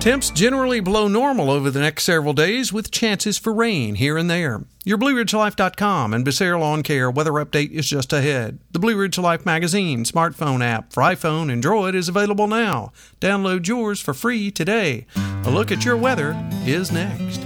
Temps 0.00 0.30
generally 0.30 0.80
below 0.80 1.08
normal 1.08 1.50
over 1.50 1.70
the 1.70 1.78
next 1.78 2.04
several 2.04 2.32
days 2.32 2.72
with 2.72 2.90
chances 2.90 3.36
for 3.36 3.52
rain 3.52 3.96
here 3.96 4.16
and 4.16 4.30
there. 4.30 4.62
Your 4.82 4.96
BlueRidgeLife.com 4.96 6.14
and 6.14 6.24
Becerra 6.24 6.58
Lawn 6.58 6.82
Care 6.82 7.10
weather 7.10 7.32
update 7.32 7.70
is 7.72 7.86
just 7.86 8.10
ahead. 8.10 8.58
The 8.70 8.78
Blue 8.78 8.96
Ridge 8.96 9.18
Life 9.18 9.44
magazine 9.44 10.04
smartphone 10.04 10.64
app 10.64 10.94
for 10.94 11.02
iPhone 11.02 11.52
and 11.52 11.62
Droid 11.62 11.94
is 11.94 12.08
available 12.08 12.46
now. 12.46 12.92
Download 13.20 13.66
yours 13.68 14.00
for 14.00 14.14
free 14.14 14.50
today. 14.50 15.04
A 15.44 15.50
look 15.50 15.70
at 15.70 15.84
your 15.84 15.98
weather 15.98 16.34
is 16.64 16.90
next. 16.90 17.42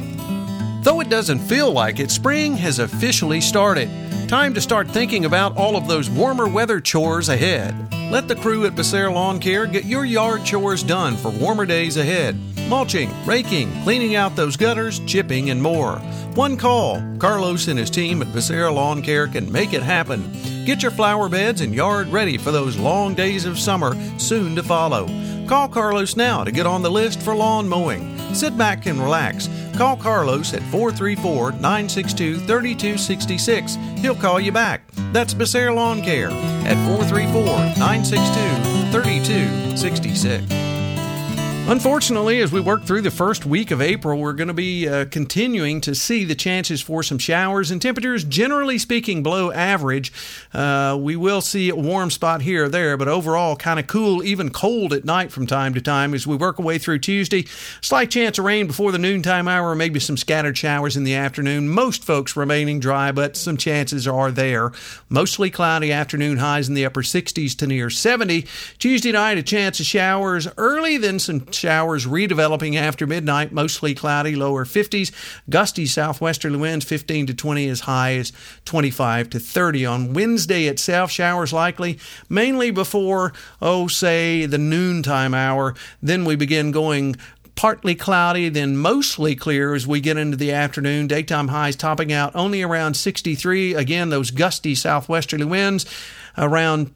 Though 0.84 1.00
it 1.00 1.10
doesn't 1.10 1.40
feel 1.40 1.72
like 1.72 1.98
it, 1.98 2.12
spring 2.12 2.54
has 2.58 2.78
officially 2.78 3.40
started. 3.40 3.90
Time 4.34 4.52
to 4.52 4.60
start 4.60 4.88
thinking 4.88 5.26
about 5.26 5.56
all 5.56 5.76
of 5.76 5.86
those 5.86 6.10
warmer 6.10 6.48
weather 6.48 6.80
chores 6.80 7.28
ahead. 7.28 7.72
Let 8.10 8.26
the 8.26 8.34
crew 8.34 8.66
at 8.66 8.74
Becerra 8.74 9.14
Lawn 9.14 9.38
Care 9.38 9.64
get 9.64 9.84
your 9.84 10.04
yard 10.04 10.44
chores 10.44 10.82
done 10.82 11.16
for 11.16 11.30
warmer 11.30 11.64
days 11.64 11.98
ahead. 11.98 12.36
Mulching, 12.68 13.12
raking, 13.24 13.70
cleaning 13.84 14.16
out 14.16 14.34
those 14.34 14.56
gutters, 14.56 14.98
chipping, 15.06 15.50
and 15.50 15.62
more. 15.62 15.98
One 16.34 16.56
call. 16.56 17.00
Carlos 17.18 17.68
and 17.68 17.78
his 17.78 17.90
team 17.90 18.22
at 18.22 18.28
Becerra 18.34 18.74
Lawn 18.74 19.02
Care 19.02 19.28
can 19.28 19.52
make 19.52 19.72
it 19.72 19.84
happen. 19.84 20.28
Get 20.64 20.82
your 20.82 20.90
flower 20.90 21.28
beds 21.28 21.60
and 21.60 21.72
yard 21.72 22.08
ready 22.08 22.36
for 22.36 22.50
those 22.50 22.76
long 22.76 23.14
days 23.14 23.44
of 23.44 23.56
summer 23.56 23.94
soon 24.18 24.56
to 24.56 24.64
follow. 24.64 25.06
Call 25.46 25.68
Carlos 25.68 26.16
now 26.16 26.42
to 26.42 26.50
get 26.50 26.66
on 26.66 26.82
the 26.82 26.90
list 26.90 27.22
for 27.22 27.36
lawn 27.36 27.68
mowing. 27.68 28.13
Sit 28.34 28.58
back 28.58 28.86
and 28.86 29.00
relax. 29.00 29.48
Call 29.76 29.96
Carlos 29.96 30.54
at 30.54 30.62
434 30.64 31.52
962 31.52 32.38
3266. 32.40 33.76
He'll 33.98 34.14
call 34.16 34.40
you 34.40 34.50
back. 34.50 34.82
That's 35.12 35.34
Becerra 35.34 35.74
Lawn 35.74 36.02
Care 36.02 36.30
at 36.30 36.76
434 36.86 37.42
962 37.78 38.90
3266. 38.92 40.83
Unfortunately, 41.66 42.42
as 42.42 42.52
we 42.52 42.60
work 42.60 42.82
through 42.82 43.00
the 43.00 43.10
first 43.10 43.46
week 43.46 43.70
of 43.70 43.80
April, 43.80 44.18
we're 44.18 44.34
going 44.34 44.48
to 44.48 44.54
be 44.54 44.86
uh, 44.86 45.06
continuing 45.06 45.80
to 45.80 45.94
see 45.94 46.22
the 46.22 46.34
chances 46.34 46.82
for 46.82 47.02
some 47.02 47.16
showers 47.16 47.70
and 47.70 47.80
temperatures, 47.80 48.22
generally 48.22 48.76
speaking, 48.76 49.22
below 49.22 49.50
average. 49.50 50.12
Uh, 50.52 50.94
we 51.00 51.16
will 51.16 51.40
see 51.40 51.70
a 51.70 51.74
warm 51.74 52.10
spot 52.10 52.42
here 52.42 52.66
or 52.66 52.68
there, 52.68 52.98
but 52.98 53.08
overall, 53.08 53.56
kind 53.56 53.80
of 53.80 53.86
cool, 53.86 54.22
even 54.22 54.50
cold 54.50 54.92
at 54.92 55.06
night 55.06 55.32
from 55.32 55.46
time 55.46 55.72
to 55.72 55.80
time 55.80 56.12
as 56.12 56.26
we 56.26 56.36
work 56.36 56.60
our 56.60 56.66
way 56.66 56.76
through 56.76 56.98
Tuesday. 56.98 57.46
Slight 57.80 58.10
chance 58.10 58.38
of 58.38 58.44
rain 58.44 58.66
before 58.66 58.92
the 58.92 58.98
noontime 58.98 59.48
hour, 59.48 59.74
maybe 59.74 59.98
some 59.98 60.18
scattered 60.18 60.58
showers 60.58 60.98
in 60.98 61.04
the 61.04 61.14
afternoon. 61.14 61.70
Most 61.70 62.04
folks 62.04 62.36
remaining 62.36 62.78
dry, 62.78 63.10
but 63.10 63.38
some 63.38 63.56
chances 63.56 64.06
are 64.06 64.30
there. 64.30 64.70
Mostly 65.08 65.48
cloudy 65.48 65.90
afternoon 65.90 66.36
highs 66.36 66.68
in 66.68 66.74
the 66.74 66.84
upper 66.84 67.02
60s 67.02 67.56
to 67.56 67.66
near 67.66 67.88
70. 67.88 68.46
Tuesday 68.78 69.12
night, 69.12 69.38
a 69.38 69.42
chance 69.42 69.80
of 69.80 69.86
showers 69.86 70.46
early, 70.58 70.98
then 70.98 71.18
some 71.18 71.40
showers 71.54 72.06
redeveloping 72.06 72.76
after 72.76 73.06
midnight, 73.06 73.52
mostly 73.52 73.94
cloudy, 73.94 74.34
lower 74.34 74.64
50s. 74.64 75.12
Gusty 75.48 75.86
southwesterly 75.86 76.56
winds 76.56 76.84
15 76.84 77.26
to 77.26 77.34
20, 77.34 77.68
as 77.68 77.80
high 77.80 78.14
as 78.14 78.32
25 78.64 79.30
to 79.30 79.40
30. 79.40 79.86
On 79.86 80.12
Wednesday 80.14 80.66
itself, 80.66 81.10
showers 81.10 81.52
likely, 81.52 81.98
mainly 82.28 82.70
before, 82.70 83.32
oh, 83.62 83.88
say, 83.88 84.46
the 84.46 84.58
noontime 84.58 85.34
hour. 85.34 85.74
Then 86.02 86.24
we 86.24 86.36
begin 86.36 86.70
going 86.70 87.16
partly 87.56 87.94
cloudy, 87.94 88.48
then 88.48 88.76
mostly 88.76 89.36
clear 89.36 89.74
as 89.74 89.86
we 89.86 90.00
get 90.00 90.16
into 90.16 90.36
the 90.36 90.52
afternoon. 90.52 91.06
Daytime 91.06 91.48
highs 91.48 91.76
topping 91.76 92.12
out 92.12 92.34
only 92.34 92.62
around 92.62 92.94
63. 92.94 93.74
Again, 93.74 94.10
those 94.10 94.30
gusty 94.30 94.74
southwesterly 94.74 95.44
winds 95.44 95.86
around 96.36 96.92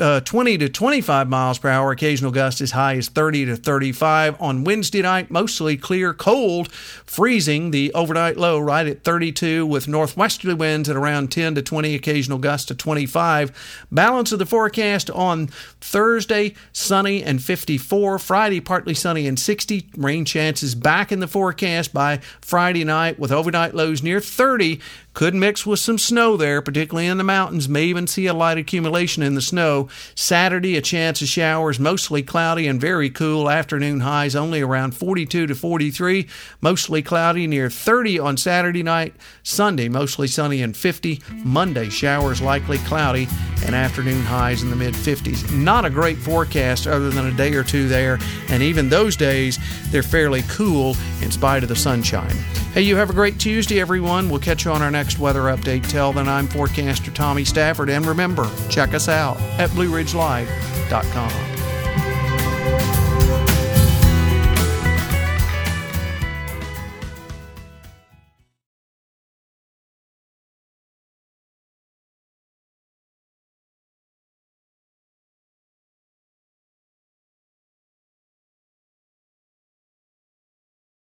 uh, 0.00 0.20
20 0.20 0.58
to 0.58 0.68
25 0.68 1.28
miles 1.28 1.58
per 1.58 1.68
hour, 1.68 1.92
occasional 1.92 2.30
gusts 2.30 2.60
as 2.60 2.72
high 2.72 2.96
as 2.96 3.08
30 3.08 3.46
to 3.46 3.56
35. 3.56 4.40
On 4.40 4.64
Wednesday 4.64 5.02
night, 5.02 5.30
mostly 5.30 5.76
clear, 5.76 6.12
cold, 6.12 6.72
freezing. 6.72 7.70
The 7.70 7.92
overnight 7.94 8.36
low 8.36 8.58
right 8.58 8.86
at 8.86 9.04
32 9.04 9.64
with 9.66 9.86
northwesterly 9.86 10.54
winds 10.54 10.88
at 10.88 10.96
around 10.96 11.30
10 11.30 11.54
to 11.54 11.62
20, 11.62 11.94
occasional 11.94 12.38
gusts 12.38 12.66
to 12.66 12.74
25. 12.74 13.86
Balance 13.90 14.32
of 14.32 14.38
the 14.38 14.46
forecast 14.46 15.10
on 15.10 15.46
Thursday, 15.80 16.54
sunny 16.72 17.22
and 17.22 17.42
54. 17.42 18.18
Friday, 18.18 18.60
partly 18.60 18.94
sunny 18.94 19.26
and 19.26 19.38
60. 19.38 19.90
Rain 19.96 20.24
chances 20.24 20.74
back 20.74 21.12
in 21.12 21.20
the 21.20 21.28
forecast 21.28 21.92
by 21.92 22.18
Friday 22.40 22.84
night 22.84 23.18
with 23.18 23.30
overnight 23.30 23.74
lows 23.74 24.02
near 24.02 24.20
30. 24.20 24.80
Could 25.14 25.34
mix 25.34 25.66
with 25.66 25.78
some 25.78 25.98
snow 25.98 26.36
there, 26.36 26.62
particularly 26.62 27.06
in 27.06 27.18
the 27.18 27.24
mountains. 27.24 27.68
May 27.68 27.84
even 27.84 28.06
see 28.06 28.26
a 28.26 28.34
light 28.34 28.56
accumulation 28.56 29.22
in 29.22 29.34
the 29.34 29.42
snow. 29.42 29.88
Saturday, 30.14 30.76
a 30.76 30.80
chance 30.80 31.20
of 31.20 31.28
showers, 31.28 31.78
mostly 31.78 32.22
cloudy 32.22 32.66
and 32.66 32.80
very 32.80 33.10
cool. 33.10 33.50
Afternoon 33.50 34.00
highs 34.00 34.34
only 34.34 34.62
around 34.62 34.92
42 34.92 35.46
to 35.46 35.54
43. 35.54 36.26
Mostly 36.60 37.02
cloudy, 37.02 37.46
near 37.46 37.68
30 37.68 38.18
on 38.18 38.36
Saturday 38.36 38.82
night. 38.82 39.14
Sunday, 39.42 39.88
mostly 39.88 40.28
sunny 40.28 40.62
and 40.62 40.76
50. 40.76 41.20
Monday, 41.44 41.90
showers 41.90 42.40
likely 42.40 42.78
cloudy 42.78 43.28
and 43.64 43.74
afternoon 43.74 44.22
highs 44.22 44.62
in 44.62 44.70
the 44.70 44.76
mid 44.76 44.94
50s. 44.94 45.52
Not 45.54 45.84
a 45.84 45.90
great 45.90 46.18
forecast 46.18 46.86
other 46.86 47.10
than 47.10 47.26
a 47.26 47.36
day 47.36 47.54
or 47.54 47.62
two 47.62 47.88
there. 47.88 48.18
And 48.48 48.62
even 48.62 48.88
those 48.88 49.16
days, 49.16 49.58
they're 49.90 50.02
fairly 50.02 50.42
cool 50.48 50.96
in 51.20 51.30
spite 51.30 51.62
of 51.62 51.68
the 51.68 51.76
sunshine. 51.76 52.36
Hey, 52.72 52.80
you 52.80 52.96
have 52.96 53.10
a 53.10 53.12
great 53.12 53.38
Tuesday, 53.38 53.82
everyone. 53.82 54.30
We'll 54.30 54.40
catch 54.40 54.64
you 54.64 54.70
on 54.70 54.80
our 54.80 54.90
next 54.90 55.18
weather 55.18 55.42
update. 55.42 55.86
Till 55.90 56.14
then, 56.14 56.26
I'm 56.26 56.48
forecaster 56.48 57.10
Tommy 57.10 57.44
Stafford. 57.44 57.90
And 57.90 58.06
remember, 58.06 58.50
check 58.70 58.94
us 58.94 59.08
out 59.08 59.38
at 59.58 59.68
BlueRidgeLife.com. 59.70 61.51